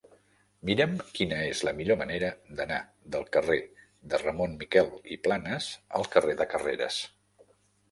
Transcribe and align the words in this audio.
Mira'm 0.67 0.93
quina 1.17 1.41
és 1.49 1.61
la 1.67 1.73
millor 1.79 1.99
manera 1.99 2.31
d'anar 2.61 2.79
del 3.17 3.27
carrer 3.37 3.59
de 4.15 4.21
Ramon 4.23 4.57
Miquel 4.65 4.91
i 5.17 5.21
Planas 5.29 5.71
al 6.01 6.11
carrer 6.19 6.39
de 6.43 6.51
Carreras. 6.57 7.01